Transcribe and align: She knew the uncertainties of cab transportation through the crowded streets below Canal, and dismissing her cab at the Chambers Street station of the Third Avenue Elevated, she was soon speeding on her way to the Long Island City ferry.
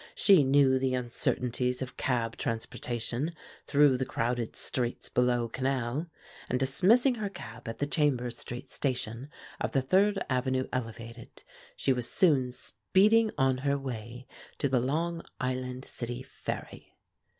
She 0.15 0.43
knew 0.43 0.79
the 0.79 0.95
uncertainties 0.95 1.79
of 1.83 1.95
cab 1.95 2.35
transportation 2.35 3.35
through 3.67 3.97
the 3.99 4.03
crowded 4.05 4.55
streets 4.55 5.09
below 5.09 5.47
Canal, 5.47 6.07
and 6.49 6.59
dismissing 6.59 7.13
her 7.21 7.29
cab 7.29 7.67
at 7.69 7.77
the 7.77 7.85
Chambers 7.85 8.39
Street 8.39 8.71
station 8.71 9.29
of 9.59 9.73
the 9.73 9.81
Third 9.83 10.17
Avenue 10.27 10.67
Elevated, 10.73 11.43
she 11.75 11.93
was 11.93 12.09
soon 12.11 12.51
speeding 12.51 13.29
on 13.37 13.59
her 13.59 13.77
way 13.77 14.25
to 14.57 14.67
the 14.67 14.79
Long 14.79 15.23
Island 15.39 15.85
City 15.85 16.23
ferry. 16.23 16.95